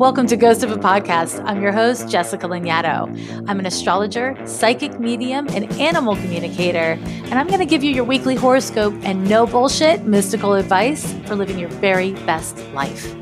[0.00, 1.44] Welcome to Ghost of a Podcast.
[1.44, 3.44] I'm your host, Jessica Lanyadoo.
[3.46, 8.04] I'm an astrologer, psychic medium, and animal communicator, and I'm going to give you your
[8.04, 13.14] weekly horoscope and no bullshit mystical advice for living your very best life.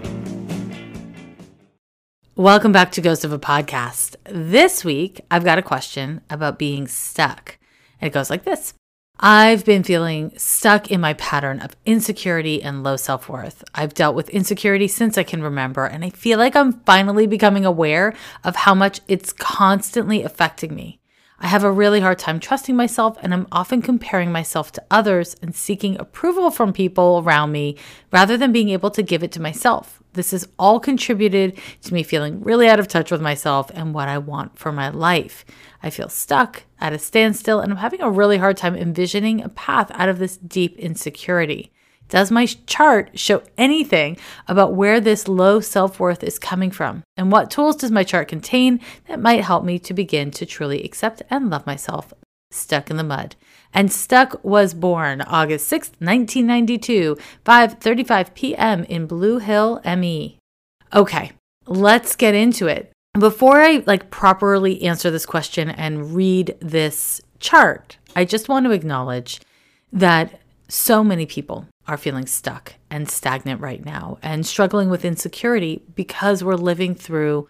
[2.37, 4.15] Welcome back to Ghost of a Podcast.
[4.27, 7.59] This week, I've got a question about being stuck,
[8.01, 8.73] and it goes like this
[9.21, 13.65] I've been feeling stuck in my pattern of insecurity and low self worth.
[13.75, 17.65] I've dealt with insecurity since I can remember, and I feel like I'm finally becoming
[17.65, 21.01] aware of how much it's constantly affecting me.
[21.41, 25.35] I have a really hard time trusting myself, and I'm often comparing myself to others
[25.43, 27.77] and seeking approval from people around me
[28.13, 30.01] rather than being able to give it to myself.
[30.19, 34.09] This has all contributed to me feeling really out of touch with myself and what
[34.09, 35.45] I want for my life.
[35.81, 39.49] I feel stuck at a standstill and I'm having a really hard time envisioning a
[39.49, 41.71] path out of this deep insecurity.
[42.09, 44.17] Does my chart show anything
[44.49, 47.05] about where this low self worth is coming from?
[47.17, 50.83] And what tools does my chart contain that might help me to begin to truly
[50.83, 52.13] accept and love myself?
[52.51, 53.37] Stuck in the mud.
[53.73, 58.85] And Stuck was born August 6th, 1992, 5:35 p.m.
[58.85, 60.39] in Blue Hill, ME.
[60.95, 61.33] Okay,
[61.67, 62.91] let's get into it.
[63.19, 68.73] Before I like properly answer this question and read this chart, I just want to
[68.73, 69.41] acknowledge
[69.93, 75.83] that so many people are feeling stuck and stagnant right now and struggling with insecurity
[75.95, 77.49] because we're living through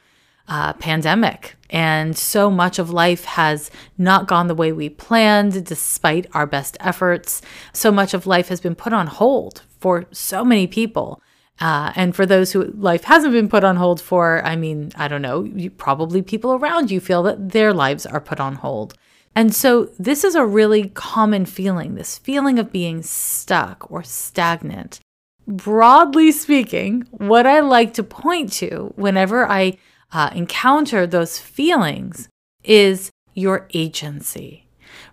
[0.48, 6.26] a pandemic and so much of life has not gone the way we planned despite
[6.32, 7.42] our best efforts.
[7.72, 11.22] So much of life has been put on hold for so many people.
[11.60, 15.08] Uh, and for those who life hasn't been put on hold for, I mean, I
[15.08, 18.94] don't know, you, probably people around you feel that their lives are put on hold.
[19.34, 25.00] And so this is a really common feeling, this feeling of being stuck or stagnant.
[25.46, 29.78] Broadly speaking, what I like to point to whenever I
[30.12, 32.28] uh, encounter those feelings
[32.64, 34.66] is your agency.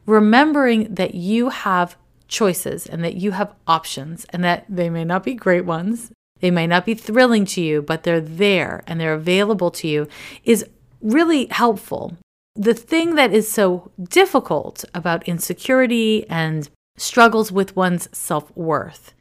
[0.06, 1.96] Remembering that you have
[2.28, 6.52] choices and that you have options and that they may not be great ones they
[6.52, 10.08] may not be thrilling to you, but they're there and they're available to you
[10.44, 10.66] is
[11.02, 12.18] really helpful.
[12.56, 19.14] The thing that is so difficult about insecurity and struggles with one's self worth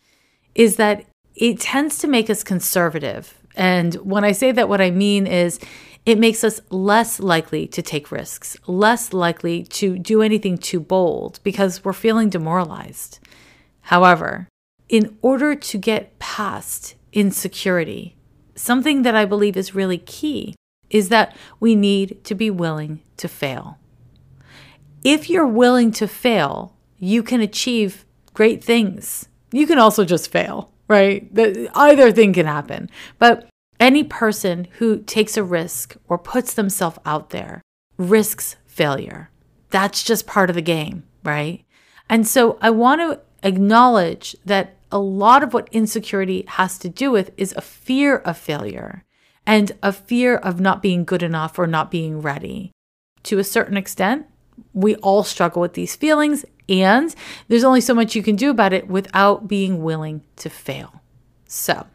[0.55, 3.41] is that it tends to make us conservative.
[3.55, 5.61] And when I say that, what I mean is
[6.05, 11.41] it makes us less likely to take risks, less likely to do anything too bold
[11.43, 13.21] because we're feeling demoralized.
[13.83, 14.49] However,
[14.89, 18.17] in order to get past insecurity.
[18.57, 20.55] Something that I believe is really key
[20.91, 23.79] is that we need to be willing to fail.
[25.03, 28.05] If you're willing to fail, you can achieve
[28.35, 29.29] great things.
[29.53, 31.33] You can also just fail, right?
[31.35, 32.91] That either thing can happen.
[33.19, 33.49] But
[33.81, 37.63] any person who takes a risk or puts themselves out there
[37.97, 39.31] risks failure.
[39.71, 41.65] That's just part of the game, right?
[42.09, 47.11] And so I want to acknowledge that a lot of what insecurity has to do
[47.11, 49.05] with is a fear of failure
[49.47, 52.71] and a fear of not being good enough or not being ready.
[53.25, 54.27] To a certain extent,
[54.73, 57.15] we all struggle with these feelings, and
[57.49, 61.01] there's only so much you can do about it without being willing to fail.
[61.47, 61.87] So,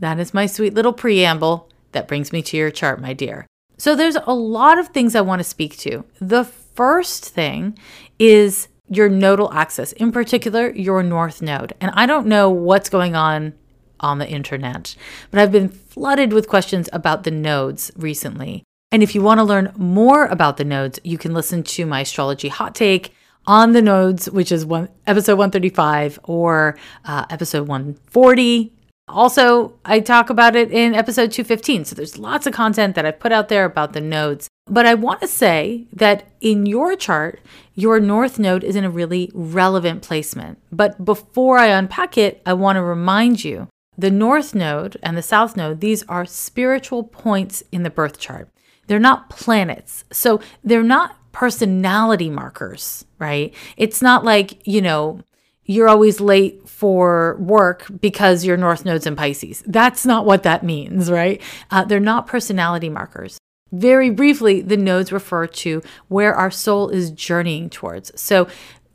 [0.00, 3.46] that is my sweet little preamble that brings me to your chart, my dear.
[3.78, 6.04] So, there's a lot of things I want to speak to.
[6.20, 7.78] The first thing
[8.18, 11.74] is your nodal axis, in particular, your north node.
[11.80, 13.54] And I don't know what's going on
[14.00, 14.96] on the internet,
[15.30, 18.64] but I've been flooded with questions about the nodes recently.
[18.92, 22.00] And if you want to learn more about the nodes, you can listen to my
[22.00, 23.13] astrology hot take
[23.46, 28.72] on the nodes, which is one episode 135 or uh, episode 140.
[29.06, 31.84] Also, I talk about it in episode 215.
[31.84, 34.48] So there's lots of content that I've put out there about the nodes.
[34.66, 37.40] But I want to say that in your chart,
[37.74, 40.58] your north node is in a really relevant placement.
[40.72, 45.22] But before I unpack it, I want to remind you the north node and the
[45.22, 48.48] south node, these are spiritual points in the birth chart.
[48.86, 50.04] They're not planets.
[50.12, 53.52] So they're not personality markers, right?
[53.76, 55.20] It's not like, you know,
[55.64, 59.62] you're always late for work because your north node's in Pisces.
[59.66, 61.40] That's not what that means, right?
[61.70, 63.38] Uh, they're not personality markers.
[63.72, 68.12] Very briefly, the nodes refer to where our soul is journeying towards.
[68.20, 68.46] So,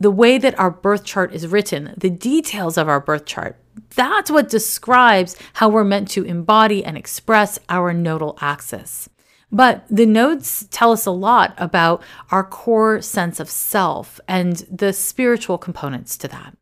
[0.02, 3.58] the way that our birth chart is written, the details of our birth chart,
[3.96, 9.10] that's what describes how we're meant to embody and express our nodal axis.
[9.52, 14.94] But the nodes tell us a lot about our core sense of self and the
[14.94, 16.56] spiritual components to that.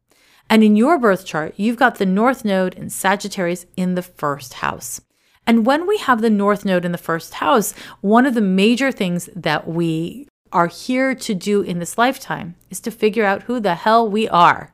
[0.49, 4.55] And in your birth chart, you've got the North Node in Sagittarius in the first
[4.55, 5.01] house.
[5.45, 8.91] And when we have the North Node in the first house, one of the major
[8.91, 13.59] things that we are here to do in this lifetime is to figure out who
[13.59, 14.73] the hell we are.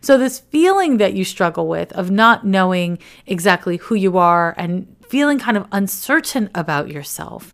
[0.00, 4.96] So, this feeling that you struggle with of not knowing exactly who you are and
[5.10, 7.52] feeling kind of uncertain about yourself,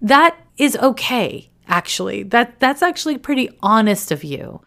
[0.00, 2.22] that is okay, actually.
[2.22, 4.62] That, that's actually pretty honest of you.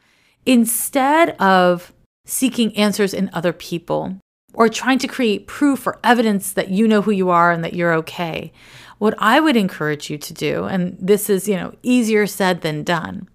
[0.46, 1.92] Instead of
[2.26, 4.20] seeking answers in other people
[4.54, 7.74] or trying to create proof or evidence that you know who you are and that
[7.74, 8.54] you're okay,
[9.00, 12.84] what I would encourage you to do, and this is, you know, easier said than
[12.84, 13.28] done,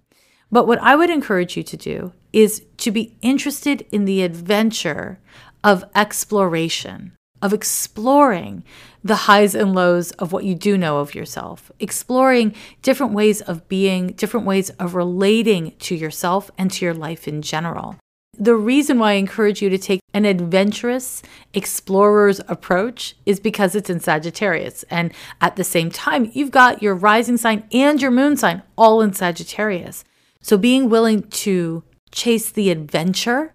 [0.53, 5.19] but what I would encourage you to do is to be interested in the adventure
[5.65, 8.65] of exploration, of exploring
[9.05, 13.69] the highs and lows of what you do know of yourself, exploring different ways of
[13.69, 17.97] being, different ways of relating to yourself and to your life in general.
[18.39, 21.23] The reason why I encourage you to take an adventurous
[21.53, 24.85] explorer's approach is because it's in Sagittarius.
[24.85, 25.13] And
[25.43, 29.13] at the same time, you've got your rising sign and your moon sign all in
[29.13, 30.03] Sagittarius.
[30.41, 33.55] So being willing to chase the adventure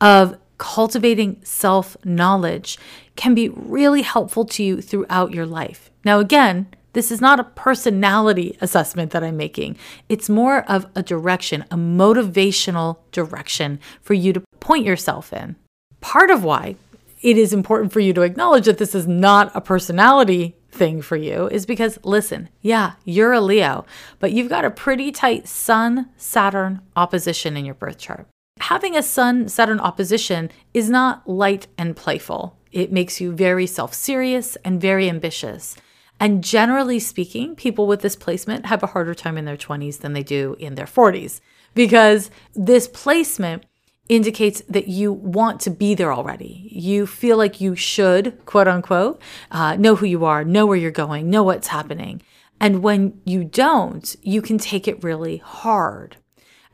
[0.00, 2.78] of cultivating self knowledge
[3.16, 5.90] can be really helpful to you throughout your life.
[6.04, 9.76] Now, again, this is not a personality assessment that I'm making.
[10.08, 15.56] It's more of a direction, a motivational direction for you to point yourself in.
[16.00, 16.76] Part of why
[17.22, 21.16] it is important for you to acknowledge that this is not a personality thing for
[21.16, 23.86] you is because, listen, yeah, you're a Leo,
[24.18, 28.26] but you've got a pretty tight Sun Saturn opposition in your birth chart.
[28.60, 32.56] Having a Sun Saturn opposition is not light and playful.
[32.72, 35.76] It makes you very self serious and very ambitious.
[36.18, 40.12] And generally speaking, people with this placement have a harder time in their 20s than
[40.12, 41.40] they do in their 40s
[41.74, 43.64] because this placement
[44.08, 46.68] indicates that you want to be there already.
[46.70, 49.20] You feel like you should, quote unquote,
[49.50, 52.22] uh, know who you are, know where you're going, know what's happening.
[52.60, 56.16] And when you don't, you can take it really hard.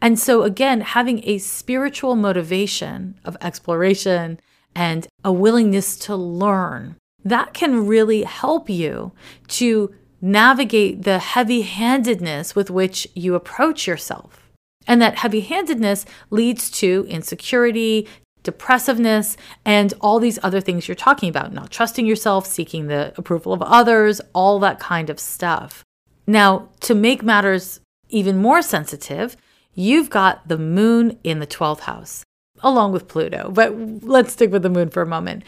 [0.00, 4.40] And so, again, having a spiritual motivation of exploration
[4.74, 9.12] and a willingness to learn, that can really help you
[9.48, 14.50] to navigate the heavy handedness with which you approach yourself.
[14.86, 18.08] And that heavy handedness leads to insecurity,
[18.42, 23.52] depressiveness, and all these other things you're talking about not trusting yourself, seeking the approval
[23.52, 25.84] of others, all that kind of stuff.
[26.26, 29.36] Now, to make matters even more sensitive,
[29.74, 32.24] you've got the moon in the 12th house,
[32.62, 33.50] along with Pluto.
[33.50, 35.44] But let's stick with the moon for a moment.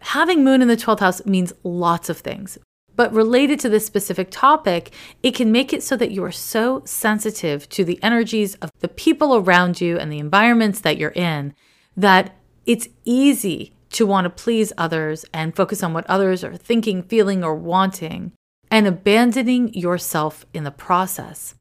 [0.00, 2.58] Having moon in the 12th house means lots of things.
[2.94, 6.82] But related to this specific topic, it can make it so that you are so
[6.84, 11.54] sensitive to the energies of the people around you and the environments that you're in
[11.96, 17.02] that it's easy to want to please others and focus on what others are thinking,
[17.02, 18.32] feeling, or wanting,
[18.70, 21.54] and abandoning yourself in the process.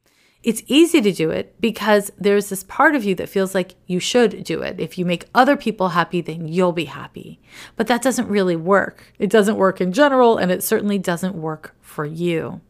[0.44, 4.00] It's easy to do it because there's this part of you that feels like you
[4.00, 4.80] should do it.
[4.80, 7.40] If you make other people happy, then you'll be happy.
[7.76, 9.14] But that doesn't really work.
[9.20, 12.62] It doesn't work in general, and it certainly doesn't work for you.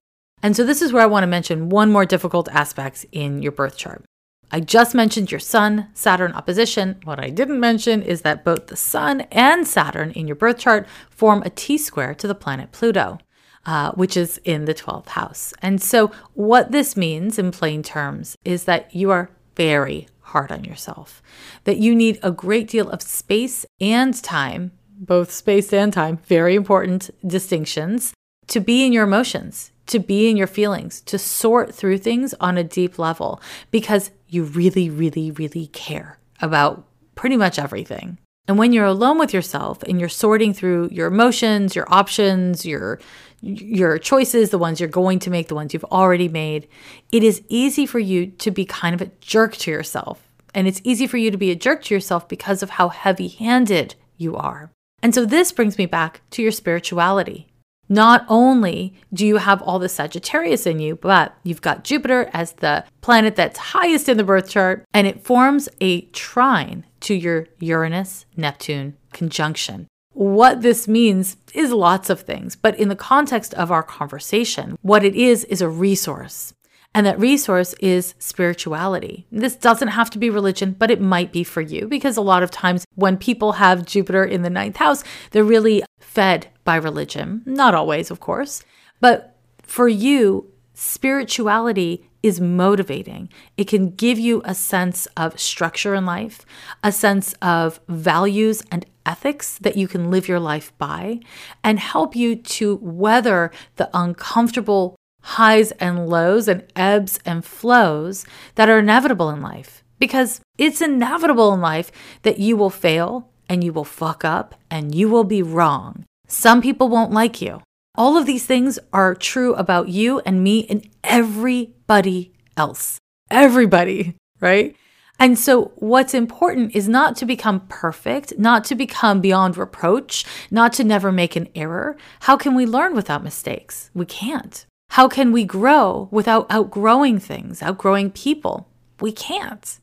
[0.44, 3.54] And so, this is where I want to mention one more difficult aspect in your
[3.54, 4.04] birth chart.
[4.52, 7.00] I just mentioned your Sun Saturn opposition.
[7.06, 10.88] What I didn't mention is that both the Sun and Saturn in your birth chart
[11.10, 13.20] form a T square to the planet Pluto
[13.66, 15.54] uh, which is in the 12th house.
[15.62, 20.64] And so, what this means in plain terms is that you are very hard on
[20.64, 21.22] yourself,
[21.66, 26.56] that you need a great deal of space and time, both space and time, very
[26.56, 28.14] important distinctions,
[28.48, 32.58] to be in your emotions, to be in your feelings, to sort through things on
[32.58, 33.42] a deep level
[33.72, 38.18] because you really, really, really care about pretty much everything.
[38.48, 43.00] And when you're alone with yourself and you're sorting through your emotions, your options, your
[43.42, 46.68] your choices, the ones you're going to make, the ones you've already made,
[47.12, 50.28] it is easy for you to be kind of a jerk to yourself.
[50.54, 53.96] And it's easy for you to be a jerk to yourself because of how heavy-handed
[54.18, 54.72] you are.
[55.02, 57.48] And so this brings me back to your spirituality.
[57.90, 62.54] Not only do you have all the Sagittarius in you, but you've got Jupiter as
[62.54, 67.48] the planet that's highest in the birth chart, and it forms a trine to your
[67.60, 69.88] Uranus Neptune conjunction.
[70.14, 75.04] What this means is lots of things, but in the context of our conversation, what
[75.04, 76.54] it is is a resource.
[76.94, 79.26] And that resource is spirituality.
[79.32, 82.44] This doesn't have to be religion, but it might be for you because a lot
[82.44, 85.02] of times when people have Jupiter in the ninth house,
[85.32, 87.44] they're really fed by religion.
[87.46, 88.66] Not always, of course.
[89.00, 93.30] But for you, spirituality is motivating.
[93.58, 96.46] It can give you a sense of structure in life,
[96.84, 101.20] a sense of values and ethics that you can live your life by
[101.64, 108.70] and help you to weather the uncomfortable highs and lows and ebbs and flows that
[108.70, 109.84] are inevitable in life.
[110.00, 111.92] Because it's inevitable in life
[112.24, 116.06] that you will fail and you will fuck up and you will be wrong.
[116.28, 117.62] Some people won't like you.
[117.96, 122.98] All of these things are true about you and me and everybody else.
[123.30, 124.76] Everybody, right?
[125.22, 130.74] And so, what's important is not to become perfect, not to become beyond reproach, not
[130.74, 131.96] to never make an error.
[132.22, 133.92] How can we learn without mistakes?
[133.94, 134.66] We can't.
[134.90, 138.68] How can we grow without outgrowing things, outgrowing people?
[139.00, 139.80] We can't.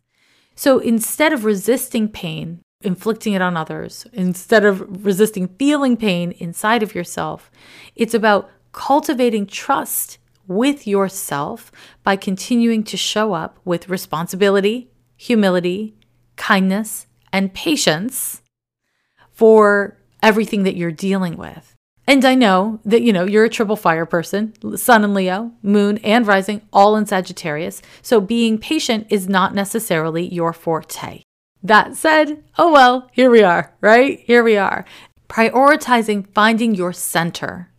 [0.56, 6.82] So instead of resisting pain, inflicting it on others, instead of resisting feeling pain inside
[6.82, 7.48] of yourself,
[7.94, 10.18] it's about cultivating trust
[10.48, 11.70] with yourself
[12.02, 14.87] by continuing to show up with responsibility,
[15.18, 15.94] humility,
[16.36, 18.40] kindness, and patience
[19.30, 21.74] for everything that you're dealing with.
[22.06, 25.98] And I know that, you know, you're a triple fire person, sun and Leo, moon
[25.98, 27.82] and rising, all in Sagittarius.
[28.00, 31.22] So being patient is not necessarily your forte.
[31.62, 34.20] That said, oh well, here we are, right?
[34.20, 34.86] Here we are.
[35.28, 37.70] Prioritizing finding your center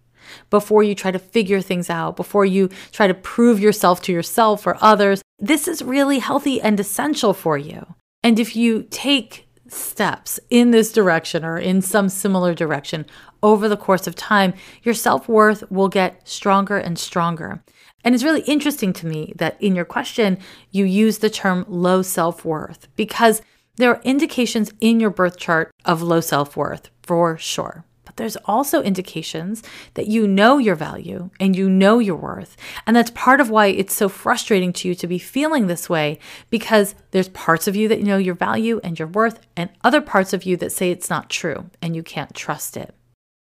[0.50, 4.66] before you try to figure things out, before you try to prove yourself to yourself
[4.66, 5.22] or others.
[5.38, 7.96] This is really healthy and essential for you.
[8.24, 13.06] And if you take steps in this direction or in some similar direction
[13.42, 14.54] over the course of time,
[14.84, 17.64] your self worth will get stronger and stronger.
[18.04, 20.38] And it's really interesting to me that in your question,
[20.72, 23.42] you use the term low self worth because
[23.76, 27.86] there are indications in your birth chart of low self worth for sure
[28.20, 32.58] there's also indications that you know your value and you know your worth.
[32.86, 36.20] And that's part of why it's so frustrating to you to be feeling this way
[36.50, 40.34] because there's parts of you that know your value and your worth, and other parts
[40.34, 42.94] of you that say it's not true and you can't trust it.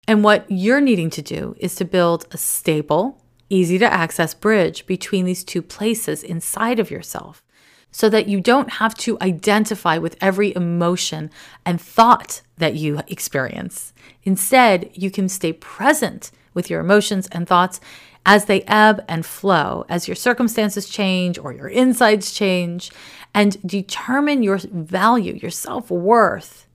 [0.07, 4.87] And what you're needing to do is to build a stable, easy to access bridge
[4.87, 7.43] between these two places inside of yourself
[7.90, 11.30] so that you don't have to identify with every emotion
[11.64, 13.92] and thought that you experience.
[14.25, 17.80] Instead, you can stay present with your emotions and thoughts
[18.26, 22.90] as they ebb and flow, as your circumstances change or your insides change,
[23.35, 26.66] and determine your value, your self worth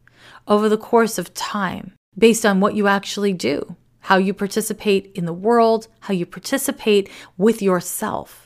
[0.48, 5.25] over the course of time based on what you actually do, how you participate in
[5.25, 8.45] the world, how you participate with yourself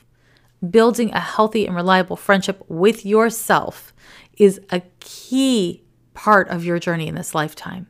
[0.67, 3.93] building a healthy and reliable friendship with yourself
[4.37, 7.87] is a key part of your journey in this lifetime.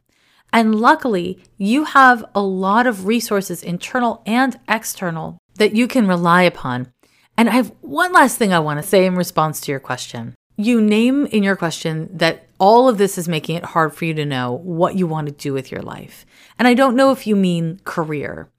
[0.51, 6.43] And luckily, you have a lot of resources, internal and external, that you can rely
[6.43, 6.91] upon.
[7.37, 10.35] And I have one last thing I want to say in response to your question.
[10.57, 14.13] You name in your question that all of this is making it hard for you
[14.15, 16.25] to know what you want to do with your life.
[16.57, 18.49] And I don't know if you mean career,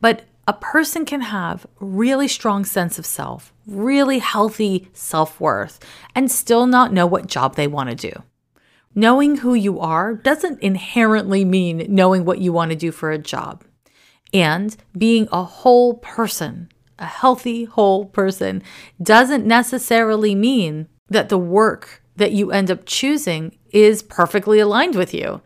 [0.00, 5.78] but a person can have really strong sense of self, really healthy self-worth
[6.14, 8.22] and still not know what job they want to do.
[8.94, 13.18] Knowing who you are doesn't inherently mean knowing what you want to do for a
[13.18, 13.62] job.
[14.32, 18.62] And being a whole person, a healthy whole person
[19.00, 25.14] doesn't necessarily mean that the work that you end up choosing is perfectly aligned with
[25.14, 25.40] you.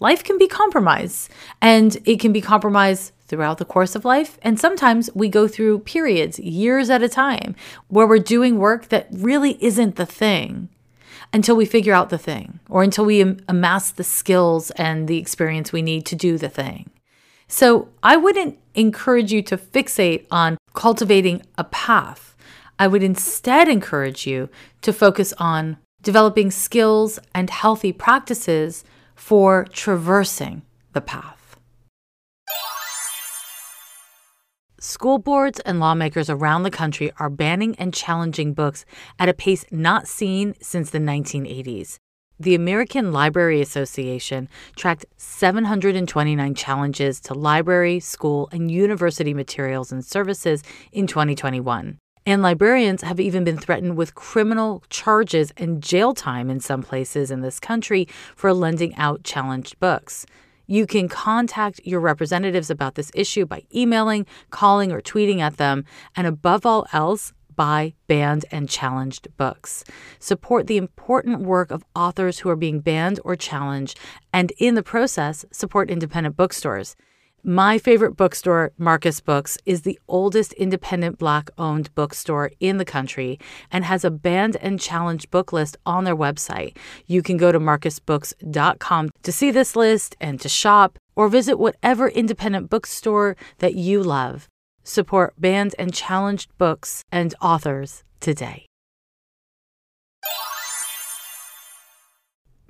[0.00, 1.30] Life can be compromised,
[1.60, 4.38] and it can be compromised throughout the course of life.
[4.42, 7.54] And sometimes we go through periods, years at a time,
[7.88, 10.68] where we're doing work that really isn't the thing
[11.32, 15.72] until we figure out the thing or until we amass the skills and the experience
[15.72, 16.90] we need to do the thing.
[17.46, 22.36] So I wouldn't encourage you to fixate on cultivating a path.
[22.78, 24.48] I would instead encourage you
[24.82, 31.37] to focus on developing skills and healthy practices for traversing the path.
[34.80, 38.84] School boards and lawmakers around the country are banning and challenging books
[39.18, 41.98] at a pace not seen since the 1980s.
[42.38, 50.62] The American Library Association tracked 729 challenges to library, school, and university materials and services
[50.92, 51.98] in 2021.
[52.24, 57.32] And librarians have even been threatened with criminal charges and jail time in some places
[57.32, 58.06] in this country
[58.36, 60.24] for lending out challenged books.
[60.70, 65.86] You can contact your representatives about this issue by emailing, calling, or tweeting at them.
[66.14, 69.82] And above all else, buy banned and challenged books.
[70.18, 73.98] Support the important work of authors who are being banned or challenged,
[74.30, 76.96] and in the process, support independent bookstores.
[77.44, 83.38] My favorite bookstore, Marcus Books, is the oldest independent Black owned bookstore in the country
[83.70, 86.76] and has a banned and challenged book list on their website.
[87.06, 92.08] You can go to marcusbooks.com to see this list and to shop or visit whatever
[92.08, 94.48] independent bookstore that you love.
[94.82, 98.67] Support banned and challenged books and authors today.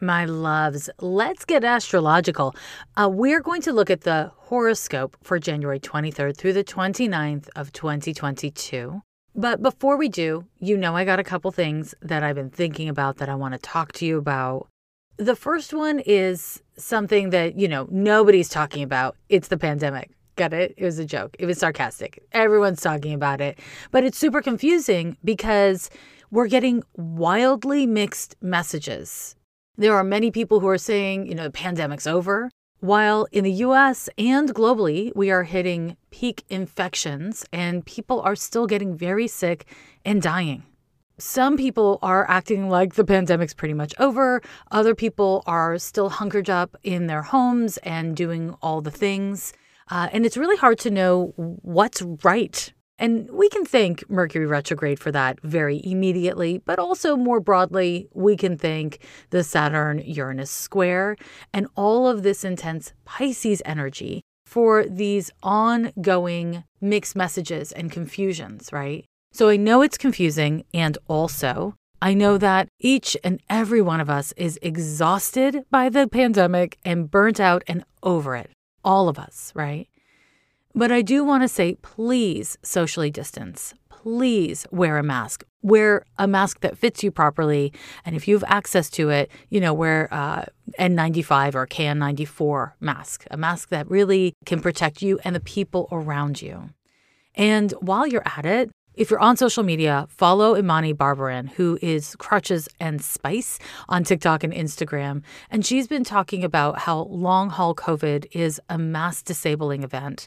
[0.01, 2.55] My loves, let's get astrological.
[2.97, 7.73] Uh, we're going to look at the horoscope for January 23rd through the 29th of
[7.73, 9.03] 2022.
[9.35, 12.89] But before we do, you know I got a couple things that I've been thinking
[12.89, 14.69] about that I want to talk to you about.
[15.17, 19.17] The first one is something that, you know, nobody's talking about.
[19.29, 20.13] It's the pandemic.
[20.37, 20.75] Got it?
[20.77, 21.35] It was a joke.
[21.41, 22.23] It was sarcastic.
[22.31, 23.59] Everyone's talking about it.
[23.91, 25.91] But it's super confusing because
[26.31, 29.35] we're getting wildly mixed messages
[29.79, 32.51] there are many people who are saying, you know, the pandemic's over.
[32.81, 38.67] While in the US and globally, we are hitting peak infections and people are still
[38.67, 39.67] getting very sick
[40.05, 40.65] and dying.
[41.17, 44.43] Some people are acting like the pandemic's pretty much over.
[44.71, 49.53] Other people are still hunkered up in their homes and doing all the things.
[49.91, 54.99] Uh, and it's really hard to know what's right and we can thank Mercury retrograde
[54.99, 58.99] for that very immediately, but also more broadly, we can thank
[59.31, 61.17] the Saturn Uranus square
[61.53, 69.05] and all of this intense Pisces energy for these ongoing mixed messages and confusions, right?
[69.33, 74.09] So I know it's confusing, and also I know that each and every one of
[74.09, 78.51] us is exhausted by the pandemic and burnt out and over it.
[78.85, 79.89] All of us, right?
[80.75, 83.75] But I do want to say please socially distance.
[83.89, 85.45] Please wear a mask.
[85.61, 87.73] Wear a mask that fits you properly.
[88.05, 90.45] And if you have access to it, you know, wear uh,
[90.79, 96.41] N95 or KN94 mask, a mask that really can protect you and the people around
[96.41, 96.71] you.
[97.35, 102.17] And while you're at it, if you're on social media, follow Imani Barbarin, who is
[102.17, 103.59] Crutches and Spice
[103.89, 105.23] on TikTok and Instagram.
[105.51, 110.27] And she's been talking about how long haul COVID is a mass disabling event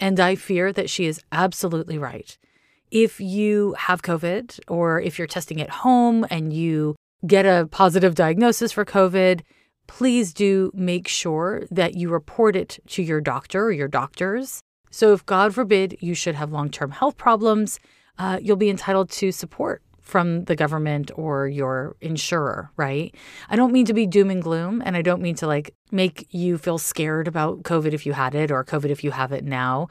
[0.00, 2.36] and I fear that she is absolutely right.
[2.90, 8.14] If you have COVID or if you're testing at home and you get a positive
[8.14, 9.42] diagnosis for COVID,
[9.86, 14.62] please do make sure that you report it to your doctor or your doctors.
[14.90, 17.78] So, if God forbid you should have long term health problems,
[18.18, 23.14] uh, you'll be entitled to support from the government or your insurer, right?
[23.48, 26.26] I don't mean to be doom and gloom, and I don't mean to like make
[26.30, 29.44] you feel scared about COVID if you had it or COVID if you have it
[29.44, 29.88] now.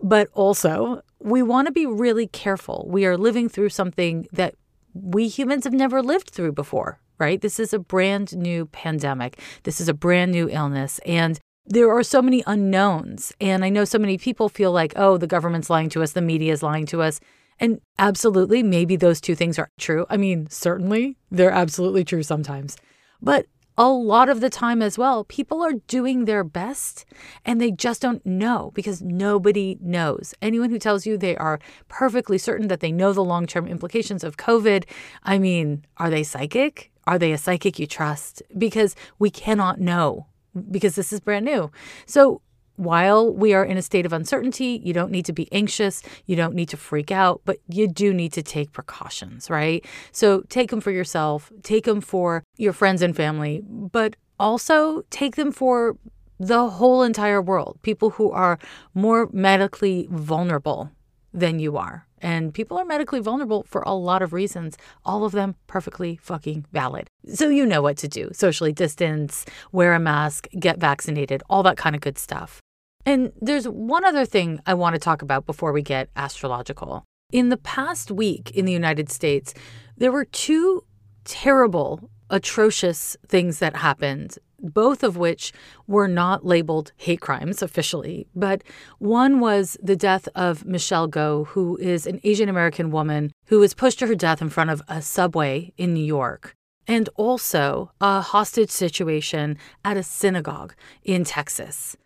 [0.00, 2.86] But also, we want to be really careful.
[2.88, 4.54] We are living through something that
[4.94, 7.40] we humans have never lived through before, right?
[7.40, 9.40] This is a brand new pandemic.
[9.64, 11.00] This is a brand new illness.
[11.04, 13.32] And there are so many unknowns.
[13.40, 16.22] And I know so many people feel like, oh, the government's lying to us, the
[16.22, 17.20] media is lying to us.
[17.60, 20.06] And absolutely, maybe those two things are true.
[20.08, 22.76] I mean, certainly they're absolutely true sometimes.
[23.20, 27.04] But a lot of the time as well, people are doing their best
[27.44, 30.34] and they just don't know because nobody knows.
[30.42, 34.24] Anyone who tells you they are perfectly certain that they know the long term implications
[34.24, 34.84] of COVID,
[35.22, 36.90] I mean, are they psychic?
[37.06, 38.42] Are they a psychic you trust?
[38.56, 40.26] Because we cannot know
[40.70, 41.70] because this is brand new.
[42.04, 42.42] So
[42.78, 46.00] while we are in a state of uncertainty, you don't need to be anxious.
[46.26, 49.84] You don't need to freak out, but you do need to take precautions, right?
[50.12, 55.34] So take them for yourself, take them for your friends and family, but also take
[55.34, 55.96] them for
[56.38, 58.60] the whole entire world, people who are
[58.94, 60.92] more medically vulnerable
[61.34, 62.06] than you are.
[62.20, 66.66] And people are medically vulnerable for a lot of reasons, all of them perfectly fucking
[66.72, 67.08] valid.
[67.32, 71.76] So you know what to do socially distance, wear a mask, get vaccinated, all that
[71.76, 72.60] kind of good stuff.
[73.06, 77.04] And there's one other thing I want to talk about before we get astrological.
[77.32, 79.54] In the past week in the United States,
[79.96, 80.84] there were two
[81.24, 85.52] terrible, atrocious things that happened, both of which
[85.86, 88.26] were not labeled hate crimes officially.
[88.34, 88.62] But
[88.98, 93.74] one was the death of Michelle Go, who is an Asian American woman who was
[93.74, 96.54] pushed to her death in front of a subway in New York.
[96.86, 101.96] And also a hostage situation at a synagogue in Texas.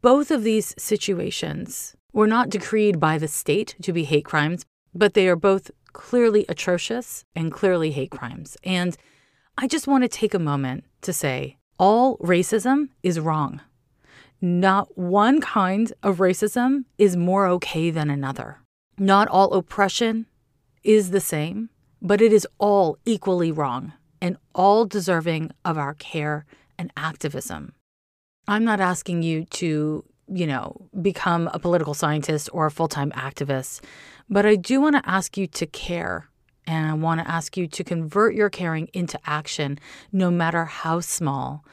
[0.00, 5.14] Both of these situations were not decreed by the state to be hate crimes, but
[5.14, 8.56] they are both clearly atrocious and clearly hate crimes.
[8.62, 8.96] And
[9.56, 13.60] I just want to take a moment to say all racism is wrong.
[14.40, 18.58] Not one kind of racism is more okay than another.
[18.98, 20.26] Not all oppression
[20.84, 26.46] is the same, but it is all equally wrong and all deserving of our care
[26.78, 27.72] and activism.
[28.48, 33.10] I'm not asking you to you know, become a political scientist or a full time
[33.12, 33.82] activist.
[34.28, 36.28] But I do want to ask you to care.
[36.66, 39.78] And I want to ask you to convert your caring into action,
[40.12, 41.64] no matter how small.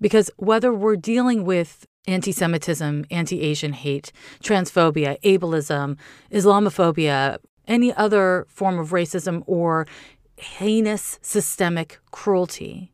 [0.00, 4.10] Because whether we're dealing with anti Semitism, anti Asian hate,
[4.42, 5.98] transphobia, ableism,
[6.32, 7.36] Islamophobia,
[7.66, 9.86] any other form of racism, or
[10.36, 12.90] heinous systemic cruelty,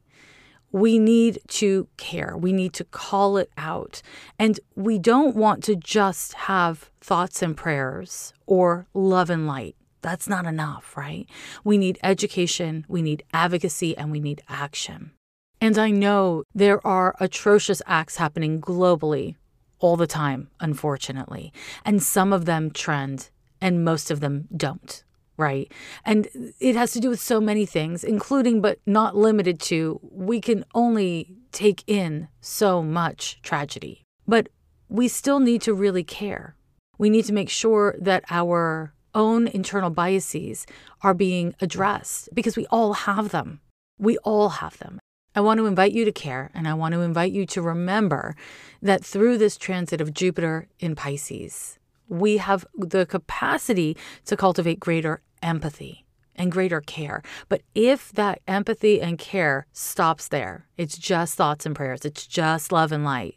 [0.75, 2.37] we need to care.
[2.37, 4.03] We need to call it out.
[4.41, 9.77] And we don't want to just have thoughts and prayers or love and light.
[10.03, 11.29] That's not enough, right?
[11.63, 15.13] We need education, we need advocacy, and we need action.
[15.61, 19.37] And I know there are atrocious acts happening globally
[19.79, 21.53] all the time, unfortunately.
[21.85, 25.05] And some of them trend, and most of them don't
[25.37, 25.71] right?
[26.05, 26.29] And
[26.61, 30.65] it has to do with so many things, including but not limited to we can
[30.75, 34.03] only take in so much tragedy.
[34.27, 34.49] But
[34.89, 36.57] we still need to really care.
[36.99, 40.67] We need to make sure that our own internal biases
[41.03, 43.61] are being addressed because we all have them.
[43.99, 45.01] We all have them.
[45.37, 48.37] I want to invite you to care and I want to invite you to remember
[48.83, 55.23] that through this transit of Jupiter in Pisces, we have the capacity to cultivate greater
[55.43, 56.05] empathy
[56.37, 57.23] and greater care.
[57.49, 62.73] But if that empathy and care stops there, it's just thoughts and prayers, it's just
[62.73, 63.37] love and light,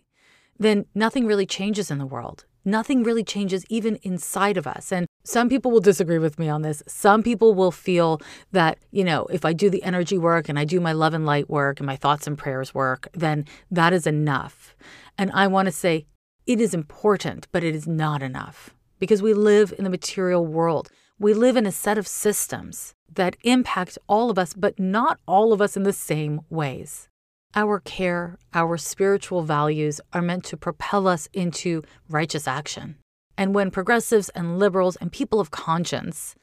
[0.58, 2.46] then nothing really changes in the world.
[2.66, 4.92] Nothing really changes even inside of us.
[4.92, 6.84] And some people will disagree with me on this.
[6.86, 8.20] Some people will feel
[8.52, 11.26] that, you know, if I do the energy work and I do my love and
[11.26, 14.76] light work and my thoughts and prayers work, then that is enough.
[15.18, 16.08] And I want to say,
[16.48, 20.90] it is important, but it is not enough because we live in the material world.
[21.20, 25.54] We live in a set of systems that impact all of us, but not all
[25.54, 27.10] of us in the same ways.
[27.54, 32.98] Our care, our spiritual values are meant to propel us into righteous action.
[33.38, 36.36] And when progressives and liberals and people of conscience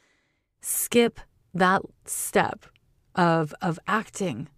[0.61, 1.21] skip
[1.53, 2.67] that step
[3.14, 4.49] of, of acting,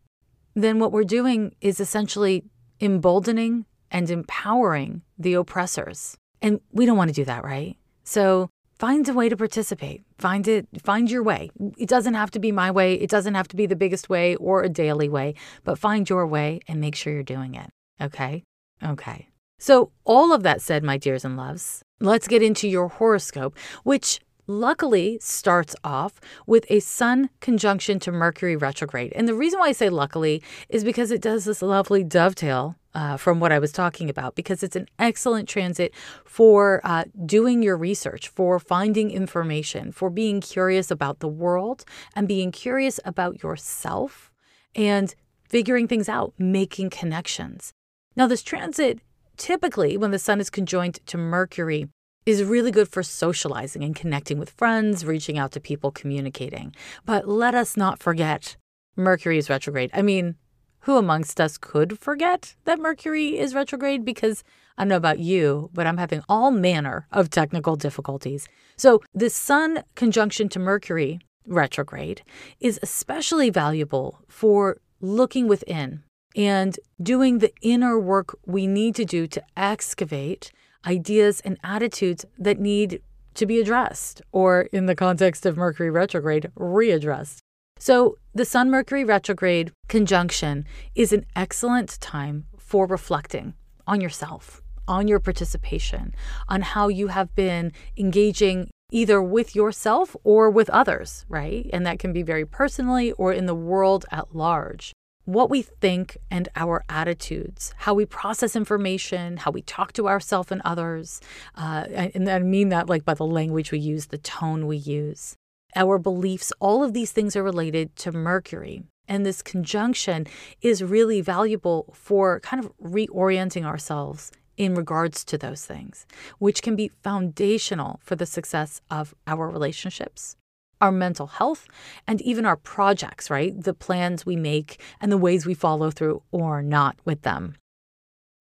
[0.54, 2.44] then what we're doing is essentially
[2.80, 6.18] emboldening and empowering the oppressors.
[6.42, 7.78] And we don't want to do that, right?
[8.04, 10.02] So find a way to participate.
[10.18, 11.50] Find it, find your way.
[11.78, 12.92] It doesn't have to be my way.
[12.92, 16.26] It doesn't have to be the biggest way or a daily way, but find your
[16.26, 17.70] way and make sure you're doing it.
[17.98, 18.44] Okay?
[18.84, 19.30] Okay.
[19.58, 24.20] So, all of that said, my dears and loves, let's get into your horoscope, which
[24.46, 29.14] luckily starts off with a Sun conjunction to Mercury retrograde.
[29.16, 33.18] And the reason why I say luckily is because it does this lovely dovetail uh,
[33.18, 35.92] from what I was talking about because it's an excellent transit
[36.24, 42.26] for uh, doing your research, for finding information, for being curious about the world and
[42.26, 44.32] being curious about yourself
[44.74, 45.14] and
[45.46, 47.74] figuring things out, making connections.
[48.16, 49.00] Now, this transit
[49.36, 51.88] typically, when the sun is conjoined to Mercury,
[52.24, 56.74] is really good for socializing and connecting with friends, reaching out to people, communicating.
[57.04, 58.56] But let us not forget
[58.96, 59.90] Mercury is retrograde.
[59.92, 60.36] I mean,
[60.80, 64.04] who amongst us could forget that Mercury is retrograde?
[64.04, 64.44] Because
[64.78, 68.48] I don't know about you, but I'm having all manner of technical difficulties.
[68.76, 72.22] So, the Sun conjunction to Mercury retrograde
[72.60, 76.02] is especially valuable for looking within
[76.34, 80.52] and doing the inner work we need to do to excavate
[80.84, 83.00] ideas and attitudes that need
[83.34, 87.38] to be addressed, or in the context of Mercury retrograde, readdressed.
[87.78, 93.54] So, the Sun Mercury retrograde conjunction is an excellent time for reflecting
[93.86, 96.14] on yourself, on your participation,
[96.48, 101.68] on how you have been engaging either with yourself or with others, right?
[101.72, 104.92] And that can be very personally or in the world at large.
[105.24, 110.52] What we think and our attitudes, how we process information, how we talk to ourselves
[110.52, 111.20] and others.
[111.56, 115.36] Uh, and I mean that like by the language we use, the tone we use
[115.76, 118.82] our beliefs, all of these things are related to Mercury.
[119.06, 120.26] And this conjunction
[120.62, 126.06] is really valuable for kind of reorienting ourselves in regards to those things,
[126.38, 130.36] which can be foundational for the success of our relationships,
[130.80, 131.68] our mental health,
[132.06, 133.62] and even our projects, right?
[133.62, 137.54] The plans we make and the ways we follow through or not with them.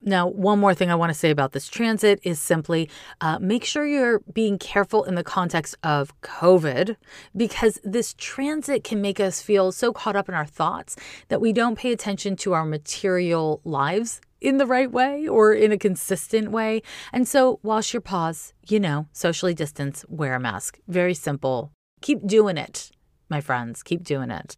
[0.01, 2.89] Now, one more thing I want to say about this transit is simply
[3.21, 6.97] uh, make sure you're being careful in the context of COVID
[7.35, 10.95] because this transit can make us feel so caught up in our thoughts
[11.29, 15.71] that we don't pay attention to our material lives in the right way or in
[15.71, 16.83] a consistent way.
[17.11, 20.79] And so, wash your paws, you know, socially distance, wear a mask.
[20.87, 21.71] Very simple.
[22.01, 22.91] Keep doing it,
[23.27, 23.81] my friends.
[23.81, 24.55] Keep doing it.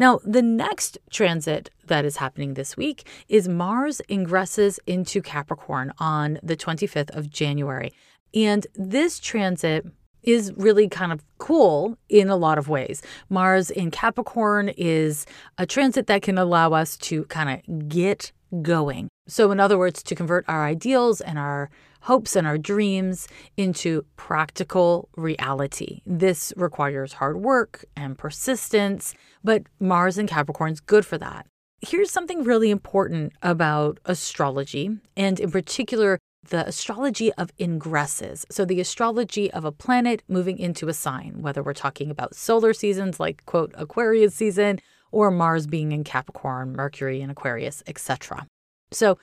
[0.00, 6.38] Now, the next transit that is happening this week is Mars ingresses into Capricorn on
[6.42, 7.92] the 25th of January.
[8.32, 9.84] And this transit
[10.22, 13.02] is really kind of cool in a lot of ways.
[13.28, 15.26] Mars in Capricorn is
[15.58, 18.32] a transit that can allow us to kind of get
[18.62, 19.10] going.
[19.28, 21.68] So, in other words, to convert our ideals and our
[22.02, 26.00] hopes and our dreams into practical reality.
[26.06, 31.46] This requires hard work and persistence, but Mars and Capricorn is good for that.
[31.80, 38.44] Here's something really important about astrology, and in particular, the astrology of ingresses.
[38.50, 42.72] So, the astrology of a planet moving into a sign, whether we're talking about solar
[42.72, 44.80] seasons like, quote, Aquarius season,
[45.12, 48.46] or Mars being in Capricorn, Mercury in Aquarius, etc.
[48.90, 49.18] So,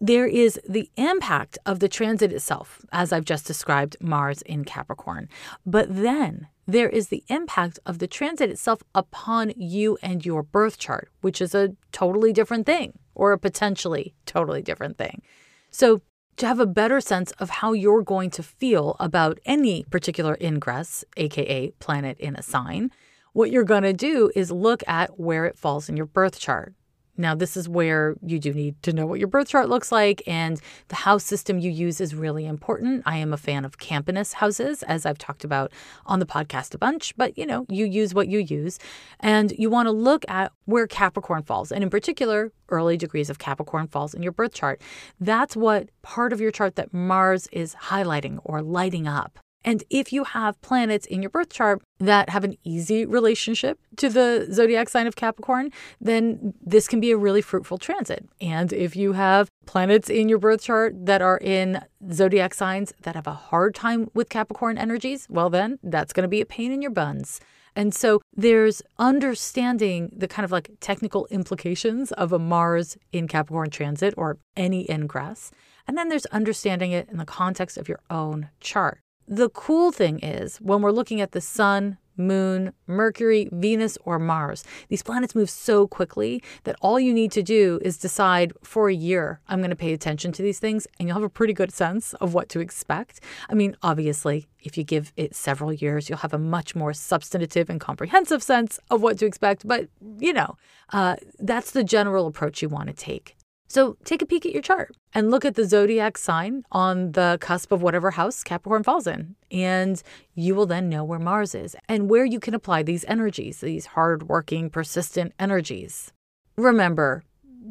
[0.00, 5.28] there is the impact of the transit itself, as I've just described Mars in Capricorn.
[5.64, 10.78] But then there is the impact of the transit itself upon you and your birth
[10.78, 15.22] chart, which is a totally different thing or a potentially totally different thing.
[15.70, 16.02] So,
[16.36, 21.02] to have a better sense of how you're going to feel about any particular ingress,
[21.16, 22.90] aka planet in a sign,
[23.32, 26.74] what you're going to do is look at where it falls in your birth chart.
[27.16, 30.22] Now, this is where you do need to know what your birth chart looks like,
[30.26, 33.02] and the house system you use is really important.
[33.06, 35.72] I am a fan of Campanus houses, as I've talked about
[36.04, 38.78] on the podcast a bunch, but you know, you use what you use.
[39.20, 43.38] And you want to look at where Capricorn falls, and in particular, early degrees of
[43.38, 44.80] Capricorn falls in your birth chart.
[45.20, 49.38] That's what part of your chart that Mars is highlighting or lighting up.
[49.66, 54.08] And if you have planets in your birth chart that have an easy relationship to
[54.08, 58.24] the zodiac sign of Capricorn, then this can be a really fruitful transit.
[58.40, 61.80] And if you have planets in your birth chart that are in
[62.12, 66.28] zodiac signs that have a hard time with Capricorn energies, well, then that's going to
[66.28, 67.40] be a pain in your buns.
[67.74, 73.70] And so there's understanding the kind of like technical implications of a Mars in Capricorn
[73.70, 75.50] transit or any ingress.
[75.88, 79.00] And then there's understanding it in the context of your own chart.
[79.28, 84.64] The cool thing is when we're looking at the sun, moon, Mercury, Venus, or Mars,
[84.88, 88.94] these planets move so quickly that all you need to do is decide for a
[88.94, 91.72] year, I'm going to pay attention to these things, and you'll have a pretty good
[91.72, 93.20] sense of what to expect.
[93.48, 97.68] I mean, obviously, if you give it several years, you'll have a much more substantive
[97.68, 99.66] and comprehensive sense of what to expect.
[99.66, 100.56] But, you know,
[100.92, 103.35] uh, that's the general approach you want to take.
[103.68, 107.38] So take a peek at your chart and look at the zodiac sign on the
[107.40, 109.34] cusp of whatever house Capricorn falls in.
[109.50, 110.02] And
[110.34, 113.86] you will then know where Mars is and where you can apply these energies, these
[113.86, 116.12] hardworking, persistent energies.
[116.56, 117.24] Remember,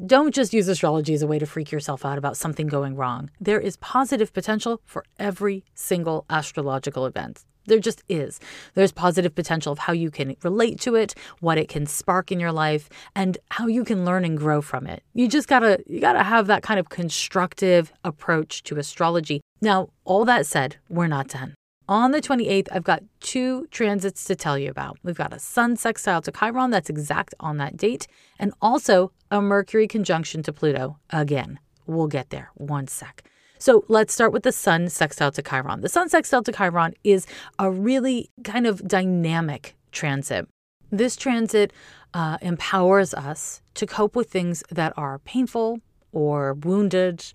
[0.05, 3.29] don't just use astrology as a way to freak yourself out about something going wrong.
[3.39, 7.45] There is positive potential for every single astrological event.
[7.65, 8.39] There just is.
[8.73, 12.39] There's positive potential of how you can relate to it, what it can spark in
[12.39, 15.03] your life, and how you can learn and grow from it.
[15.13, 19.41] You just gotta you gotta have that kind of constructive approach to astrology.
[19.61, 21.55] Now, all that said, we're not done.
[21.87, 24.97] On the 28th, I've got two transits to tell you about.
[25.03, 28.07] We've got a Sun sextile to Chiron that's exact on that date,
[28.39, 31.59] and also a Mercury conjunction to Pluto again.
[31.85, 32.49] We'll get there.
[32.55, 33.23] One sec.
[33.57, 35.81] So let's start with the Sun sextile to Chiron.
[35.81, 37.25] The Sun sextile to Chiron is
[37.57, 40.47] a really kind of dynamic transit.
[40.91, 41.73] This transit
[42.13, 45.79] uh, empowers us to cope with things that are painful
[46.11, 47.25] or wounded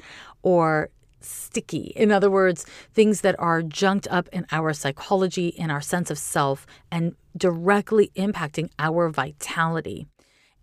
[0.43, 1.93] or sticky.
[1.97, 6.19] In other words, things that are junked up in our psychology, in our sense of
[6.19, 10.07] self, and directly impacting our vitality.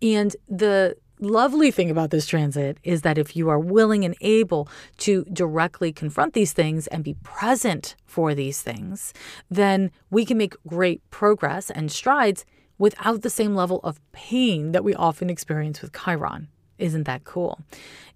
[0.02, 4.68] And the lovely thing about this transit is that if you are willing and able
[4.98, 9.12] to directly confront these things and be present for these things,
[9.50, 12.44] then we can make great progress and strides
[12.78, 16.48] without the same level of pain that we often experience with Chiron.
[16.78, 17.60] Isn't that cool?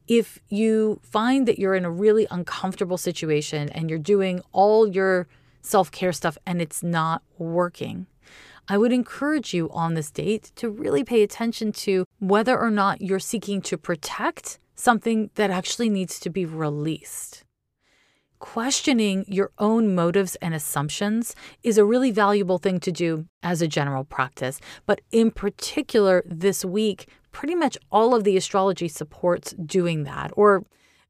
[0.06, 5.26] If you find that you're in a really uncomfortable situation and you're doing all your
[5.62, 8.06] self care stuff and it's not working,
[8.68, 13.00] I would encourage you on this date to really pay attention to whether or not
[13.00, 17.44] you're seeking to protect something that actually needs to be released.
[18.38, 23.68] Questioning your own motives and assumptions is a really valuable thing to do as a
[23.68, 24.60] general practice.
[24.84, 30.32] But in particular, this week, pretty much all of the astrology supports doing that.
[30.36, 30.64] Or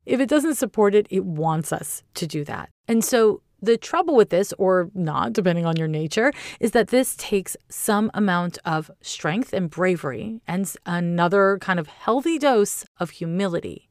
[0.04, 2.68] if it doesn't support it, it wants us to do that.
[2.86, 7.14] And so the trouble with this, or not, depending on your nature, is that this
[7.16, 13.88] takes some amount of strength and bravery and another kind of healthy dose of humility.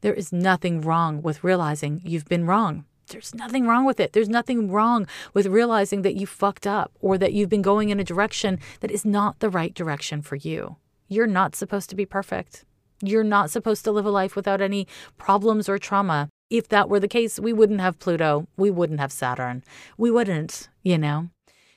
[0.00, 4.12] There is nothing wrong with realizing you've been wrong There's nothing wrong with it.
[4.12, 8.00] There's nothing wrong with realizing that you fucked up or that you've been going in
[8.00, 10.76] a direction that is not the right direction for you.
[11.08, 12.64] You're not supposed to be perfect.
[13.02, 14.86] You're not supposed to live a life without any
[15.18, 16.30] problems or trauma.
[16.54, 18.46] If that were the case, we wouldn't have Pluto.
[18.56, 19.64] We wouldn't have Saturn.
[19.98, 21.30] We wouldn't, you know?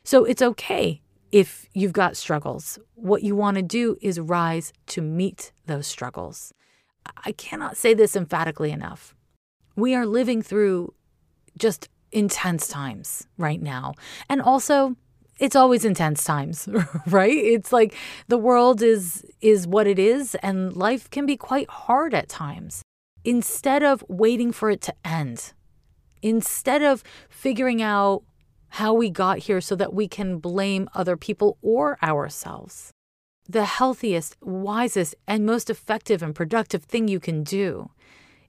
[0.04, 2.78] So it's okay if you've got struggles.
[2.94, 6.54] What you want to do is rise to meet those struggles.
[7.26, 9.16] I cannot say this emphatically enough.
[9.76, 10.94] We are living through
[11.58, 13.96] just intense times right now.
[14.30, 14.96] And also,
[15.40, 16.70] it's always intense times,
[17.08, 17.36] right?
[17.36, 17.96] It's like
[18.28, 22.84] the world is is what it is and life can be quite hard at times.
[23.28, 25.52] Instead of waiting for it to end,
[26.22, 28.24] instead of figuring out
[28.70, 32.94] how we got here so that we can blame other people or ourselves,
[33.46, 37.92] the healthiest, wisest, and most effective and productive thing you can do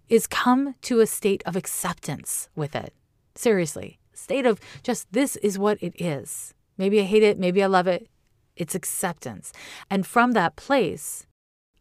[0.09, 2.95] is come to a state of acceptance with it.
[3.35, 6.55] Seriously, state of just this is what it is.
[6.77, 8.07] Maybe I hate it, maybe I love it.
[8.55, 9.53] It's acceptance.
[9.91, 11.27] And from that place,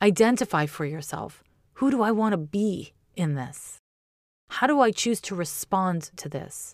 [0.01, 1.43] identify for yourself
[1.77, 3.77] who do I want to be in this?
[4.49, 6.73] How do I choose to respond to this?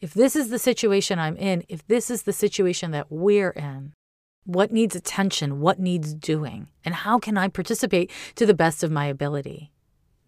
[0.00, 3.92] If this is the situation I'm in, if this is the situation that we're in,
[4.44, 5.60] what needs attention?
[5.60, 6.66] What needs doing?
[6.84, 9.70] And how can I participate to the best of my ability?